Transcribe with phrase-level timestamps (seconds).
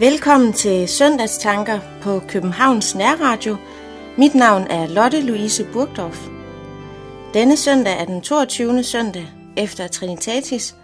[0.00, 3.56] Velkommen til Søndagstanker på Københavns Nærradio.
[4.18, 6.28] Mit navn er Lotte Louise Burgdorf.
[7.34, 8.82] Denne søndag er den 22.
[8.82, 9.26] søndag
[9.56, 10.76] efter Trinitatis,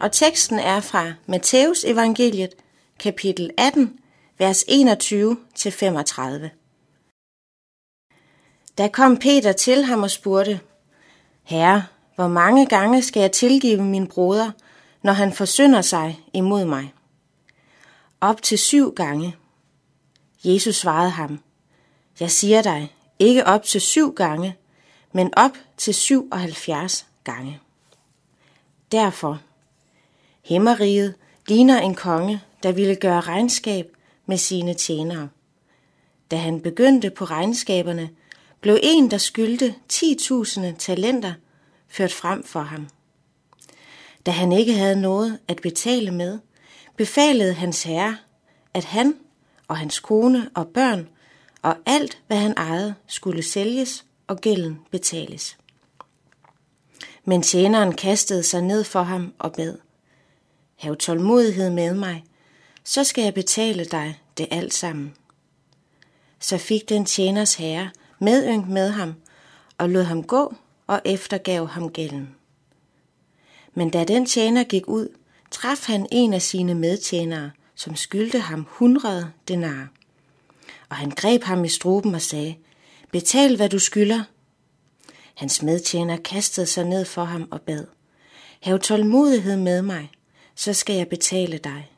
[0.00, 2.50] og teksten er fra Matteus evangeliet,
[2.98, 3.98] kapitel 18,
[4.38, 6.48] vers 21-35.
[8.78, 10.60] Da kom Peter til ham og spurgte,
[11.42, 11.84] Herre,
[12.14, 14.50] hvor mange gange skal jeg tilgive min broder,
[15.02, 16.92] når han forsynder sig imod mig?
[18.22, 19.36] Op til syv gange.
[20.44, 21.40] Jesus svarede ham,
[22.20, 24.56] Jeg siger dig, ikke op til syv gange,
[25.12, 27.60] men op til 77 gange.
[28.92, 29.40] Derfor,
[30.44, 31.14] himmeriget
[31.48, 33.86] ligner en konge, der ville gøre regnskab
[34.26, 35.28] med sine tjenere.
[36.30, 38.10] Da han begyndte på regnskaberne,
[38.60, 41.34] blev en, der skyldte 10.000 talenter,
[41.88, 42.88] ført frem for ham.
[44.26, 46.38] Da han ikke havde noget at betale med,
[46.96, 48.16] befalede hans herre,
[48.74, 49.14] at han
[49.68, 51.08] og hans kone og børn
[51.62, 55.58] og alt, hvad han ejede, skulle sælges og gælden betales.
[57.24, 59.78] Men tjeneren kastede sig ned for ham og bad,
[60.76, 62.24] Hav tålmodighed med mig,
[62.84, 65.14] så skal jeg betale dig det alt sammen.
[66.40, 69.14] Så fik den tjeners herre medynk med ham
[69.78, 70.54] og lod ham gå
[70.86, 72.36] og eftergav ham gælden.
[73.74, 75.08] Men da den tjener gik ud,
[75.52, 79.88] traf han en af sine medtjenere, som skyldte ham hundrede denar.
[80.88, 82.54] Og han greb ham i struben og sagde,
[83.12, 84.24] betal hvad du skylder.
[85.34, 87.86] Hans medtjener kastede sig ned for ham og bad,
[88.60, 90.10] hav tålmodighed med mig,
[90.54, 91.90] så skal jeg betale dig.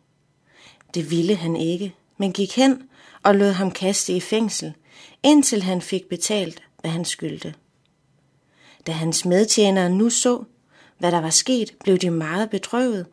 [0.94, 2.82] Det ville han ikke, men gik hen
[3.22, 4.74] og lod ham kaste i fængsel,
[5.22, 7.54] indtil han fik betalt, hvad han skyldte.
[8.86, 10.44] Da hans medtjenere nu så,
[10.98, 13.06] hvad der var sket, blev de meget bedrøvet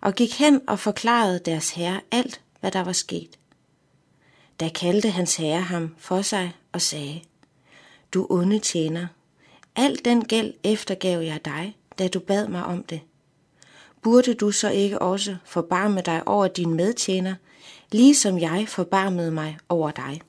[0.00, 3.38] og gik hen og forklarede deres herre alt, hvad der var sket.
[4.60, 7.20] Da kaldte hans herre ham for sig og sagde,
[8.14, 9.06] Du onde tjener,
[9.76, 13.00] al den gæld eftergav jeg dig, da du bad mig om det.
[14.02, 17.34] Burde du så ikke også forbarme dig over din medtjener,
[17.92, 20.20] ligesom jeg forbarmede mig over dig?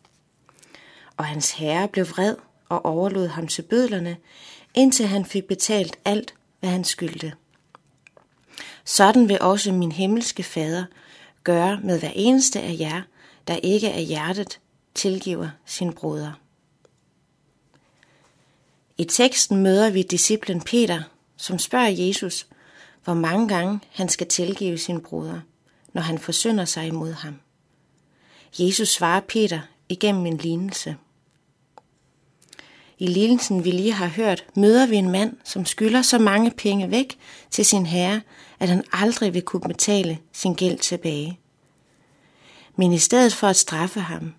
[1.17, 2.35] Og hans herre blev vred
[2.69, 4.17] og overlod ham til bødlerne,
[4.73, 7.33] indtil han fik betalt alt, hvad han skyldte.
[8.89, 10.85] Sådan vil også min himmelske fader
[11.43, 13.01] gøre med hver eneste af jer,
[13.47, 14.59] der ikke af hjertet
[14.95, 16.31] tilgiver sin broder.
[18.97, 21.01] I teksten møder vi disciplen Peter,
[21.37, 22.47] som spørger Jesus,
[23.03, 25.41] hvor mange gange han skal tilgive sin broder,
[25.93, 27.39] når han forsynder sig imod ham.
[28.59, 30.95] Jesus svarer Peter igennem en lignelse.
[33.01, 36.91] I lignelsen, vi lige har hørt, møder vi en mand, som skylder så mange penge
[36.91, 37.17] væk
[37.51, 38.21] til sin herre,
[38.59, 41.39] at han aldrig vil kunne betale sin gæld tilbage.
[42.75, 44.33] Men i stedet for at straffe ham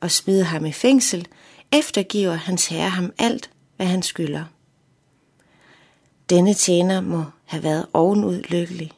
[0.00, 1.28] og smide ham i fængsel,
[1.72, 4.44] eftergiver hans herre ham alt, hvad han skylder.
[6.30, 8.90] Denne tjener må have været ovenud lykkelig.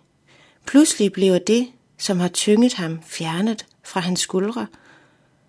[0.67, 1.69] Pludselig bliver det,
[1.99, 4.67] som har tynget ham, fjernet fra hans skuldre,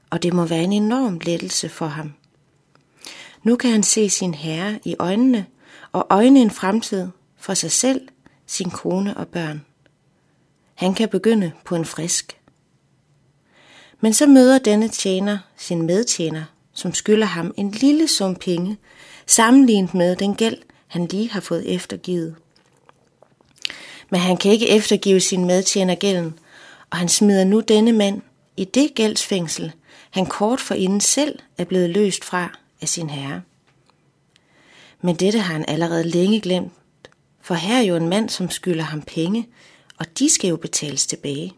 [0.10, 2.14] og det må være en enorm lettelse for ham.
[3.44, 5.46] Nu kan han se sin herre i øjnene
[5.92, 8.08] og øjne en fremtid for sig selv,
[8.48, 9.66] sin kone og børn.
[10.76, 12.40] Han kan begynde på en frisk.
[14.02, 16.44] Men så møder denne tjener sin medtjener,
[16.74, 18.78] som skylder ham en lille sum penge,
[19.26, 22.36] sammenlignet med den gæld, han lige har fået eftergivet.
[24.10, 26.40] Men han kan ikke eftergive sin medtjener gælden,
[26.90, 28.22] og han smider nu denne mand
[28.58, 29.72] i det gældsfængsel,
[30.12, 33.42] han kort forinden selv er blevet løst fra af sin herre.
[35.02, 36.74] Men dette har han allerede længe glemt,
[37.42, 39.48] for her er jo en mand, som skylder ham penge,
[40.00, 41.54] og de skal jo betales tilbage.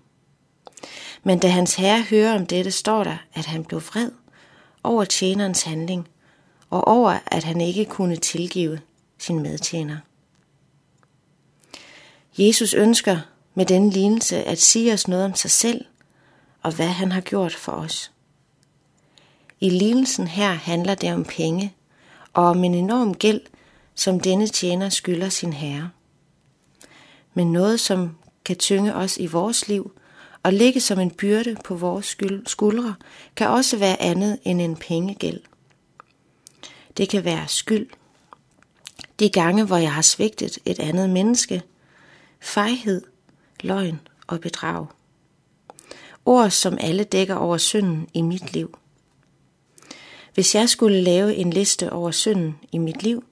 [1.23, 4.11] Men da hans herre hører om dette, står der, at han blev vred
[4.83, 6.07] over tjenerens handling,
[6.69, 8.79] og over, at han ikke kunne tilgive
[9.17, 9.97] sin medtjener.
[12.37, 13.19] Jesus ønsker
[13.55, 15.85] med denne lignelse at sige os noget om sig selv
[16.61, 18.11] og hvad han har gjort for os.
[19.61, 21.73] I lignelsen her handler det om penge
[22.33, 23.41] og om en enorm gæld,
[23.95, 25.89] som denne tjener skylder sin herre.
[27.33, 28.15] Men noget, som
[28.45, 29.91] kan tynge os i vores liv
[30.43, 32.17] og ligge som en byrde på vores
[32.47, 32.95] skuldre,
[33.35, 35.41] kan også være andet end en pengegæld.
[36.97, 37.87] Det kan være skyld.
[39.19, 41.61] De gange, hvor jeg har svigtet et andet menneske,
[42.39, 43.01] fejhed,
[43.61, 44.85] løgn og bedrag.
[46.25, 48.78] Ord, som alle dækker over synden i mit liv.
[50.39, 53.23] Hvis jeg skulle lave en liste over synden i mit liv,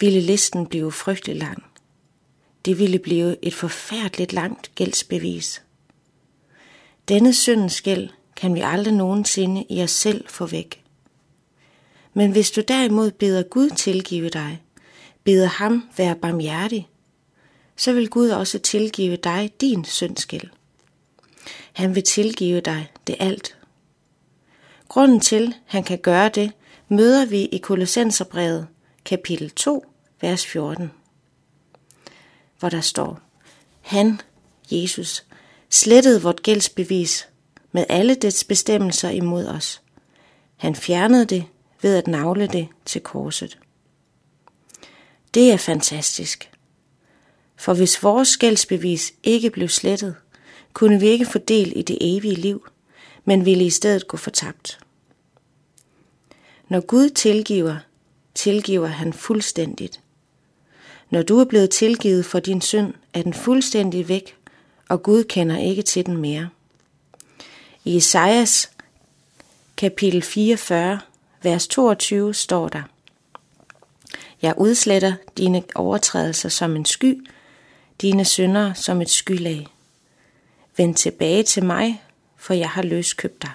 [0.00, 1.64] ville listen blive frygtelig lang.
[2.64, 5.62] Det ville blive et forfærdeligt langt gældsbevis.
[7.08, 10.84] Denne syndens gæld kan vi aldrig nogensinde i os selv få væk.
[12.14, 14.62] Men hvis du derimod beder Gud tilgive dig,
[15.24, 16.88] beder ham være barmhjertig,
[17.76, 20.48] så vil Gud også tilgive dig din syndsgæld.
[21.72, 23.56] Han vil tilgive dig det alt.
[24.96, 26.52] Grunden til, han kan gøre det,
[26.88, 28.66] møder vi i Kolossenserbrevet,
[29.04, 29.84] kapitel 2,
[30.20, 30.90] vers 14,
[32.58, 33.20] hvor der står,
[33.80, 34.20] Han,
[34.70, 35.24] Jesus,
[35.70, 37.28] slettede vort gældsbevis
[37.72, 39.82] med alle dets bestemmelser imod os.
[40.56, 41.44] Han fjernede det
[41.82, 43.58] ved at navle det til korset.
[45.34, 46.50] Det er fantastisk.
[47.56, 50.14] For hvis vores gældsbevis ikke blev slettet,
[50.72, 52.66] kunne vi ikke få del i det evige liv,
[53.24, 54.78] men ville i stedet gå fortabt.
[56.68, 57.76] Når Gud tilgiver,
[58.34, 60.00] tilgiver han fuldstændigt.
[61.10, 64.36] Når du er blevet tilgivet for din synd, er den fuldstændig væk,
[64.88, 66.48] og Gud kender ikke til den mere.
[67.84, 68.70] I Esajas
[69.76, 71.00] kapitel 44,
[71.42, 72.82] vers 22 står der,
[74.42, 77.26] Jeg udsletter dine overtrædelser som en sky,
[78.00, 79.66] dine synder som et skylag.
[80.76, 82.02] Vend tilbage til mig,
[82.36, 83.52] for jeg har løskøbt dig.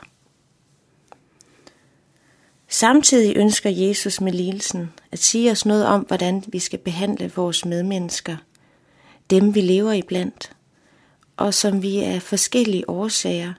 [2.73, 7.65] Samtidig ønsker Jesus med lidelsen at sige os noget om, hvordan vi skal behandle vores
[7.65, 8.37] medmennesker,
[9.29, 10.51] dem vi lever iblandt,
[11.37, 13.53] og som vi af forskellige årsager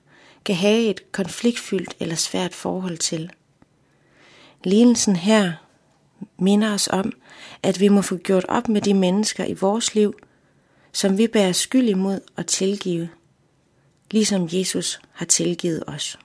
[0.44, 3.30] kan have et konfliktfyldt eller svært forhold til.
[4.64, 5.52] Lidelsen her
[6.38, 7.12] minder os om,
[7.62, 10.14] at vi må få gjort op med de mennesker i vores liv,
[10.92, 13.08] som vi bærer skyld imod og tilgive,
[14.10, 16.18] ligesom Jesus har tilgivet os.